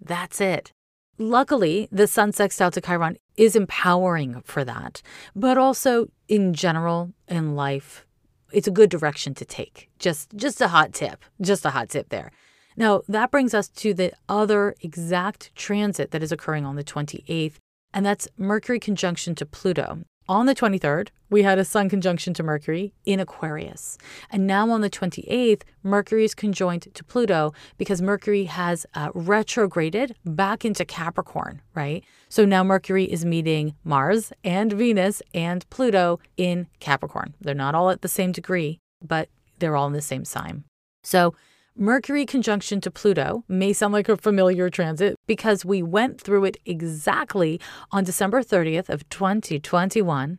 [0.00, 0.70] That's it.
[1.18, 5.02] Luckily, the sun sextile to Chiron is empowering for that,
[5.34, 8.06] but also in general in life,
[8.52, 9.90] it's a good direction to take.
[9.98, 12.30] Just just a hot tip, just a hot tip there.
[12.76, 17.54] Now, that brings us to the other exact transit that is occurring on the 28th,
[17.92, 20.00] and that's Mercury conjunction to Pluto.
[20.26, 23.98] On the 23rd, we had a Sun conjunction to Mercury in Aquarius.
[24.30, 30.16] And now on the 28th, Mercury is conjoined to Pluto because Mercury has uh, retrograded
[30.24, 32.02] back into Capricorn, right?
[32.30, 37.34] So now Mercury is meeting Mars and Venus and Pluto in Capricorn.
[37.42, 40.64] They're not all at the same degree, but they're all in the same sign.
[41.02, 41.34] So
[41.76, 46.56] Mercury conjunction to Pluto may sound like a familiar transit because we went through it
[46.64, 47.60] exactly
[47.90, 50.38] on December 30th of 2021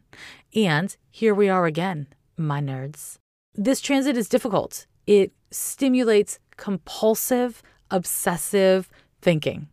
[0.55, 3.17] and here we are again, my nerds.
[3.53, 4.85] This transit is difficult.
[5.07, 8.89] It stimulates compulsive, obsessive
[9.21, 9.67] thinking.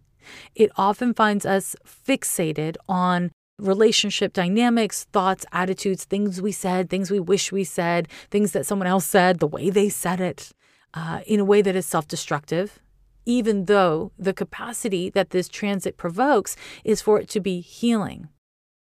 [0.57, 7.21] It often finds us fixated on relationship dynamics, thoughts, attitudes, things we said, things we
[7.21, 10.51] wish we said, things that someone else said, the way they said it
[10.95, 12.79] uh, in a way that is self destructive,
[13.25, 18.29] even though the capacity that this transit provokes is for it to be healing.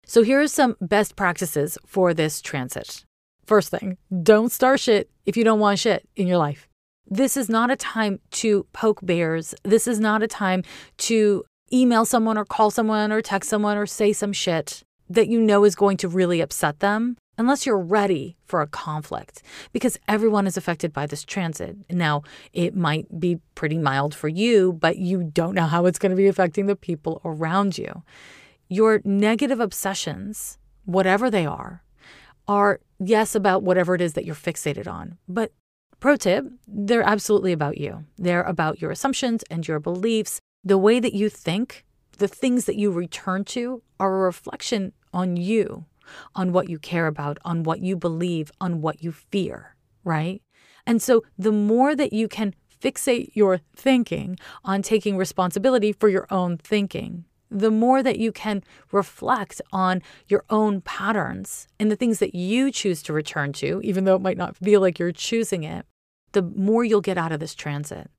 [0.06, 3.06] So, here are some best practices for this transit.
[3.46, 6.68] First thing, don't start shit if you don't want shit in your life.
[7.10, 9.54] This is not a time to poke bears.
[9.64, 10.64] This is not a time
[11.00, 15.40] to email someone or call someone or text someone or say some shit that you
[15.40, 19.42] know is going to really upset them unless you're ready for a conflict,
[19.72, 21.76] because everyone is affected by this transit.
[21.90, 26.12] Now, it might be pretty mild for you, but you don't know how it's going
[26.12, 28.04] to be affecting the people around you.
[28.70, 31.84] Your negative obsessions, whatever they are,
[32.48, 35.52] are yes about whatever it is that you're fixated on, but
[36.00, 38.06] pro tip, they're absolutely about you.
[38.18, 40.40] They're about your assumptions and your beliefs.
[40.64, 41.86] The way that you think,
[42.18, 45.86] the things that you return to are a reflection on you
[46.36, 50.42] on what you care about, on what you believe, on what you fear, right?
[50.86, 56.28] And so the more that you can fixate your thinking on taking responsibility for your
[56.30, 62.20] own thinking, the more that you can reflect on your own patterns and the things
[62.20, 65.64] that you choose to return to, even though it might not feel like you're choosing
[65.64, 65.86] it,
[66.32, 68.10] the more you'll get out of this transit.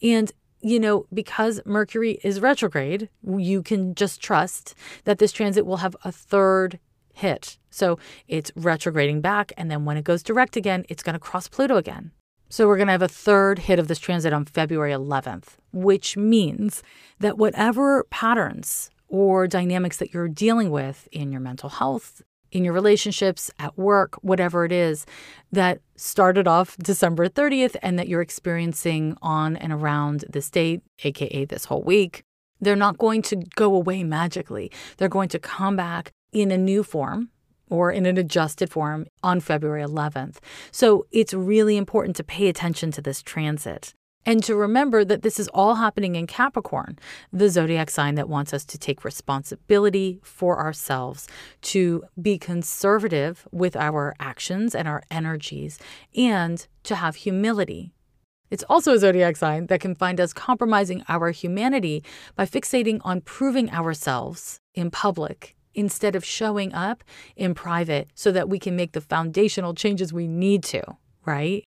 [0.00, 5.76] And you know, because Mercury is retrograde, you can just trust that this transit will
[5.78, 6.80] have a third
[7.18, 7.58] hit.
[7.70, 9.52] So it's retrograding back.
[9.56, 12.12] And then when it goes direct again, it's going to cross Pluto again.
[12.48, 16.16] So we're going to have a third hit of this transit on February 11th, which
[16.16, 16.82] means
[17.20, 22.72] that whatever patterns or dynamics that you're dealing with in your mental health, in your
[22.72, 25.04] relationships, at work, whatever it is,
[25.52, 31.44] that started off December 30th and that you're experiencing on and around this date, AKA
[31.44, 32.24] this whole week,
[32.60, 34.70] they're not going to go away magically.
[34.96, 37.30] They're going to come back in a new form
[37.70, 40.38] or in an adjusted form on February 11th.
[40.70, 43.94] So it's really important to pay attention to this transit
[44.28, 46.98] and to remember that this is all happening in Capricorn,
[47.32, 51.26] the zodiac sign that wants us to take responsibility for ourselves,
[51.62, 55.78] to be conservative with our actions and our energies,
[56.14, 57.94] and to have humility.
[58.50, 62.04] It's also a zodiac sign that can find us compromising our humanity
[62.36, 67.04] by fixating on proving ourselves in public instead of showing up
[67.36, 70.82] in private so that we can make the foundational changes we need to,
[71.24, 71.64] right?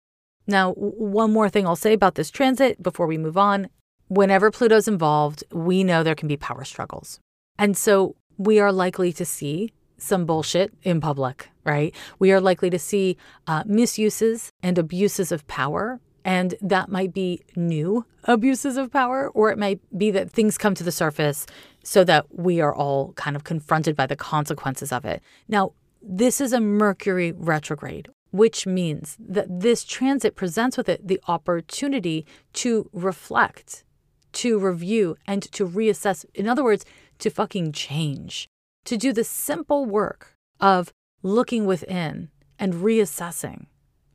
[0.46, 3.68] Now, one more thing I'll say about this transit before we move on.
[4.08, 7.20] Whenever Pluto's involved, we know there can be power struggles.
[7.58, 11.94] And so we are likely to see some bullshit in public, right?
[12.18, 16.00] We are likely to see uh, misuses and abuses of power.
[16.24, 20.74] And that might be new abuses of power, or it might be that things come
[20.74, 21.46] to the surface
[21.82, 25.22] so that we are all kind of confronted by the consequences of it.
[25.48, 31.20] Now, this is a Mercury retrograde, which means that this transit presents with it the
[31.26, 33.84] opportunity to reflect,
[34.32, 36.24] to review, and to reassess.
[36.34, 36.84] In other words,
[37.18, 38.48] to fucking change,
[38.84, 40.92] to do the simple work of
[41.22, 43.66] looking within and reassessing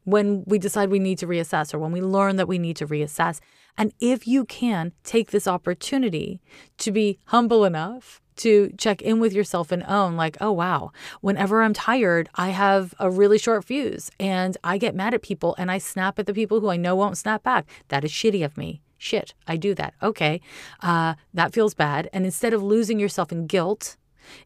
[0.06, 2.88] when we decide we need to reassess or when we learn that we need to
[2.88, 3.40] reassess.
[3.78, 6.40] And if you can take this opportunity
[6.78, 10.92] to be humble enough to check in with yourself and own, like, oh, wow,
[11.22, 15.56] whenever I'm tired, I have a really short fuse and I get mad at people
[15.58, 17.66] and I snap at the people who I know won't snap back.
[17.88, 18.82] That is shitty of me.
[18.98, 19.94] Shit, I do that.
[20.02, 20.42] Okay,
[20.82, 22.10] uh, that feels bad.
[22.14, 23.98] And instead of losing yourself in guilt,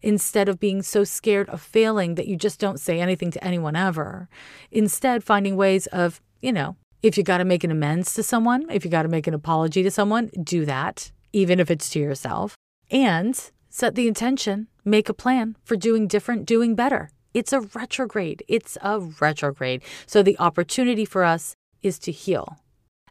[0.02, 3.76] instead of being so scared of failing that you just don't say anything to anyone
[3.76, 4.30] ever,
[4.72, 8.70] instead finding ways of, you know, if you got to make an amends to someone,
[8.70, 12.00] if you got to make an apology to someone, do that, even if it's to
[12.00, 12.56] yourself.
[12.92, 17.10] And set the intention, make a plan for doing different, doing better.
[17.34, 18.44] It's a retrograde.
[18.48, 19.84] It's a retrograde.
[20.06, 22.58] So the opportunity for us is to heal.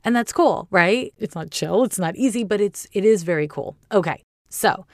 [0.04, 1.12] And that's cool, right?
[1.18, 3.76] It's not chill, it's not easy, but it's it is very cool.
[3.92, 4.22] Okay.
[4.48, 4.86] So,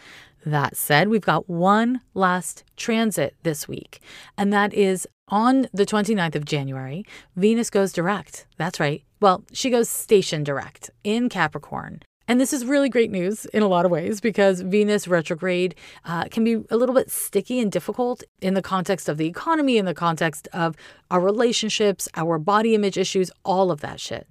[0.45, 4.01] that said, we've got one last transit this week,
[4.37, 7.05] and that is on the 29th of January.
[7.37, 8.47] Venus goes direct.
[8.57, 9.03] That's right.
[9.21, 12.03] Well, she goes station direct in Capricorn.
[12.27, 15.75] And this is really great news in a lot of ways because Venus retrograde
[16.07, 19.77] uh, can be a little bit sticky and difficult in the context of the economy,
[19.77, 20.75] in the context of
[21.11, 24.27] our relationships, our body image issues, all of that shit.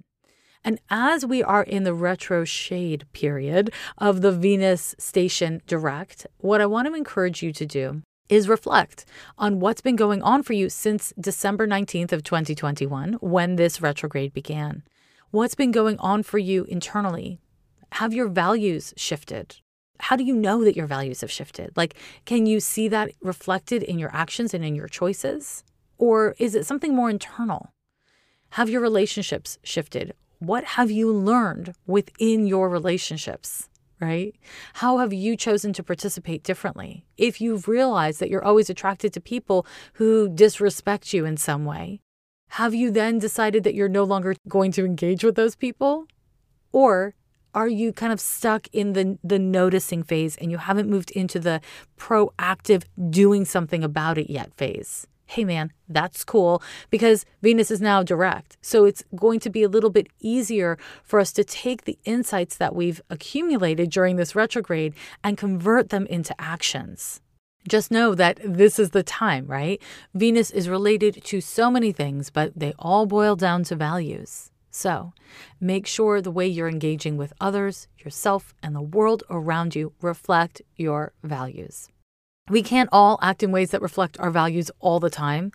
[0.64, 6.62] And as we are in the retro shade period of the Venus station direct, what
[6.62, 9.04] I want to encourage you to do is reflect
[9.36, 14.32] on what's been going on for you since December 19th of 2021 when this retrograde
[14.32, 14.82] began.
[15.30, 17.40] What's been going on for you internally?
[17.92, 19.56] Have your values shifted?
[20.00, 21.76] How do you know that your values have shifted?
[21.76, 21.94] Like,
[22.24, 25.62] can you see that reflected in your actions and in your choices?
[25.98, 27.72] Or is it something more internal?
[28.50, 30.14] Have your relationships shifted?
[30.44, 33.70] What have you learned within your relationships?
[33.98, 34.34] Right?
[34.74, 37.06] How have you chosen to participate differently?
[37.16, 42.00] If you've realized that you're always attracted to people who disrespect you in some way,
[42.48, 46.06] have you then decided that you're no longer going to engage with those people?
[46.72, 47.14] Or
[47.54, 51.38] are you kind of stuck in the the noticing phase and you haven't moved into
[51.38, 51.62] the
[51.96, 55.06] proactive doing something about it yet phase?
[55.26, 58.56] Hey man, that's cool because Venus is now direct.
[58.60, 62.56] So it's going to be a little bit easier for us to take the insights
[62.56, 67.20] that we've accumulated during this retrograde and convert them into actions.
[67.66, 69.80] Just know that this is the time, right?
[70.14, 74.50] Venus is related to so many things, but they all boil down to values.
[74.70, 75.14] So
[75.60, 80.60] make sure the way you're engaging with others, yourself, and the world around you reflect
[80.76, 81.88] your values.
[82.50, 85.50] We can't all act in ways that reflect our values all the time.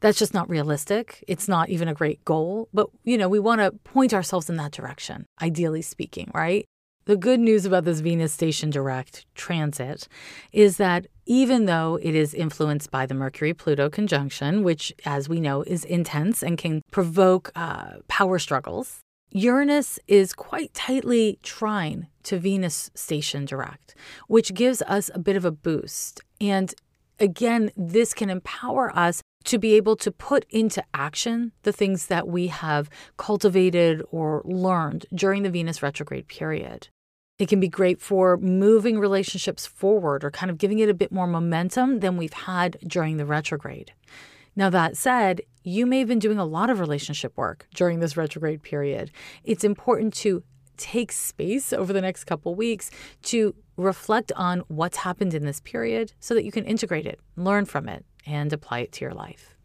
[0.00, 1.24] That's just not realistic.
[1.28, 4.56] It's not even a great goal, but you know, we want to point ourselves in
[4.56, 6.64] that direction, ideally speaking, right?
[7.04, 10.08] The good news about this Venus station direct transit
[10.52, 15.40] is that even though it is influenced by the Mercury Pluto conjunction, which, as we
[15.40, 19.00] know, is intense and can provoke uh, power struggles,
[19.30, 23.94] Uranus is quite tightly trine to Venus station direct,
[24.26, 26.20] which gives us a bit of a boost.
[26.40, 26.74] And
[27.18, 32.28] again, this can empower us to be able to put into action the things that
[32.28, 36.88] we have cultivated or learned during the Venus retrograde period.
[37.38, 41.12] It can be great for moving relationships forward or kind of giving it a bit
[41.12, 43.92] more momentum than we've had during the retrograde.
[44.54, 48.16] Now, that said, you may have been doing a lot of relationship work during this
[48.16, 49.12] retrograde period.
[49.44, 50.42] It's important to
[50.78, 52.90] take space over the next couple weeks
[53.22, 57.64] to reflect on what's happened in this period so that you can integrate it, learn
[57.64, 59.56] from it, and apply it to your life.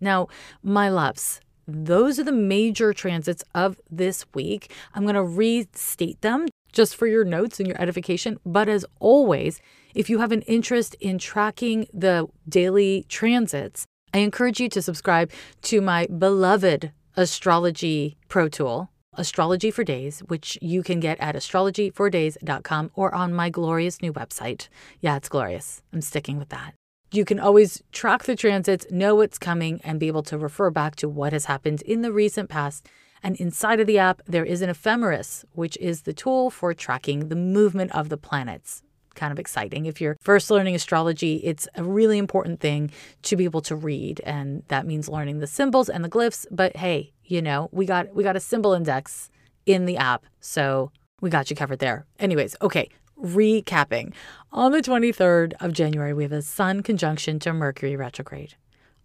[0.00, 0.28] Now,
[0.62, 4.72] my loves, those are the major transits of this week.
[4.94, 8.38] I'm going to restate them just for your notes and your edification.
[8.44, 9.60] But as always,
[9.94, 15.30] if you have an interest in tracking the daily transits, I encourage you to subscribe
[15.62, 18.90] to my beloved astrology pro tool.
[19.14, 24.68] Astrology for Days, which you can get at astrologyfordays.com or on my glorious new website.
[25.00, 25.82] Yeah, it's glorious.
[25.92, 26.74] I'm sticking with that.
[27.10, 30.96] You can always track the transits, know what's coming, and be able to refer back
[30.96, 32.88] to what has happened in the recent past.
[33.22, 37.28] And inside of the app, there is an ephemeris, which is the tool for tracking
[37.28, 38.82] the movement of the planets
[39.14, 39.86] kind of exciting.
[39.86, 42.90] If you're first learning astrology, it's a really important thing
[43.22, 46.76] to be able to read and that means learning the symbols and the glyphs, but
[46.76, 49.30] hey, you know, we got we got a symbol index
[49.64, 50.26] in the app.
[50.40, 52.04] So, we got you covered there.
[52.18, 54.12] Anyways, okay, recapping.
[54.52, 58.56] On the 23rd of January, we have a Sun conjunction to Mercury retrograde.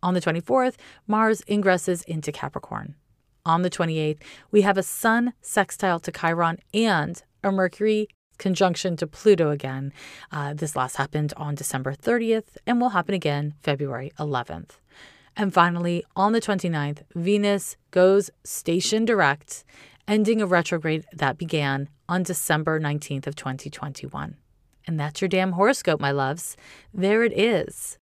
[0.03, 0.75] On the 24th,
[1.07, 2.95] Mars ingresses into Capricorn.
[3.45, 4.21] On the 28th,
[4.51, 9.93] we have a Sun sextile to Chiron and a Mercury conjunction to Pluto again.
[10.33, 14.71] Uh, this last happened on December 30th and will happen again February 11th.
[15.39, 19.63] And finally, on the 29th, Venus goes station direct,
[20.07, 24.35] ending a retrograde that began on December 19th of 2021.
[24.87, 26.57] And that's your damn horoscope, my loves.
[26.91, 27.99] There it is.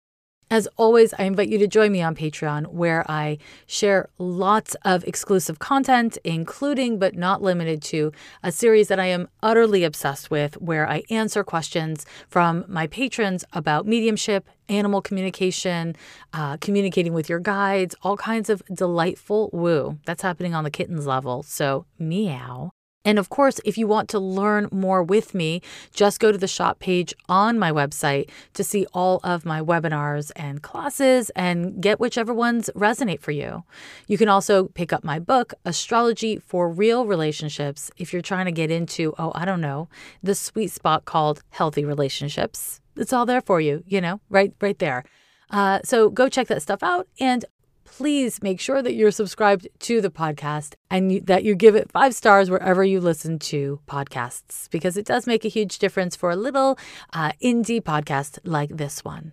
[0.51, 5.03] As always, I invite you to join me on Patreon, where I share lots of
[5.05, 8.11] exclusive content, including but not limited to
[8.43, 13.43] a series that I am utterly obsessed with, where I answer questions from my patrons
[13.53, 15.95] about mediumship, animal communication,
[16.31, 19.97] uh, communicating with your guides, all kinds of delightful woo.
[20.05, 21.41] That's happening on the kittens level.
[21.41, 22.74] So, meow.
[23.05, 25.61] And of course, if you want to learn more with me,
[25.93, 30.31] just go to the shop page on my website to see all of my webinars
[30.35, 33.63] and classes and get whichever ones resonate for you.
[34.07, 38.51] You can also pick up my book, Astrology for Real Relationships, if you're trying to
[38.51, 39.87] get into, oh, I don't know,
[40.23, 42.81] the sweet spot called healthy relationships.
[42.97, 45.03] It's all there for you, you know, right right there.
[45.49, 47.07] Uh, so go check that stuff out.
[47.19, 47.45] And
[47.85, 51.91] please make sure that you're subscribed to the podcast and you, that you give it
[51.91, 56.29] five stars wherever you listen to podcasts, because it does make a huge difference for
[56.31, 56.77] a little
[57.13, 59.31] uh, indie podcast like this one.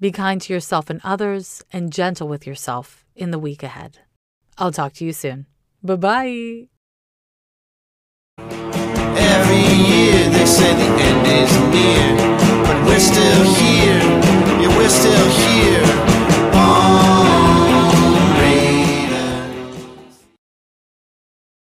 [0.00, 3.98] Be kind to yourself and others and gentle with yourself in the week ahead.
[4.58, 5.46] I'll talk to you soon.
[5.82, 6.68] Bye bye.
[9.14, 12.16] Every year they say the end is near,
[12.64, 14.00] but we're still here.
[14.60, 15.91] Yeah, we're still here.